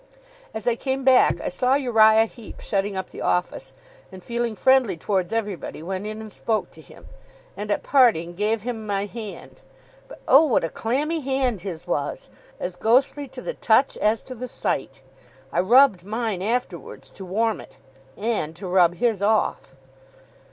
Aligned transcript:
As 0.51 0.65
I 0.67 0.75
came 0.75 1.03
back, 1.03 1.39
I 1.41 1.49
saw 1.49 1.75
Uriah 1.75 2.25
Heep 2.25 2.59
shutting 2.59 2.97
up 2.97 3.11
the 3.11 3.21
office; 3.21 3.71
and 4.11 4.23
feeling 4.23 4.55
friendly 4.55 4.97
towards 4.97 5.31
everybody, 5.31 5.83
went 5.83 6.07
in 6.07 6.19
and 6.21 6.31
spoke 6.31 6.71
to 6.71 6.81
him, 6.81 7.07
and 7.55 7.69
at 7.69 7.83
parting, 7.83 8.33
gave 8.33 8.63
him 8.63 8.87
my 8.87 9.05
hand. 9.05 9.61
But 10.07 10.19
oh, 10.27 10.45
what 10.45 10.63
a 10.63 10.69
clammy 10.69 11.19
hand 11.19 11.61
his 11.61 11.85
was! 11.85 12.29
as 12.59 12.75
ghostly 12.75 13.27
to 13.27 13.43
the 13.43 13.53
touch 13.53 13.95
as 13.97 14.23
to 14.23 14.33
the 14.33 14.47
sight! 14.47 15.03
I 15.51 15.59
rubbed 15.59 16.03
mine 16.03 16.41
afterwards, 16.41 17.11
to 17.11 17.23
warm 17.23 17.61
it, 17.61 17.77
AND 18.17 18.55
TO 18.55 18.67
RUB 18.67 18.95
HIS 18.95 19.21
OFF. 19.21 19.75